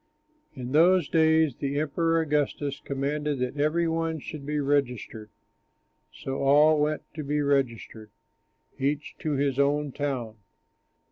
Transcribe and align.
In 0.55 0.71
those 0.71 1.07
days 1.07 1.57
the 1.57 1.77
Emperor 1.79 2.19
Augustus 2.21 2.79
commanded 2.79 3.37
that 3.37 3.59
every 3.61 3.87
one 3.87 4.17
should 4.17 4.47
be 4.47 4.59
registered. 4.59 5.29
So 6.11 6.41
all 6.41 6.79
went 6.81 7.03
to 7.13 7.23
be 7.23 7.39
registered, 7.43 8.09
each 8.79 9.15
to 9.19 9.33
his 9.33 9.59
own 9.59 9.91
town. 9.91 10.37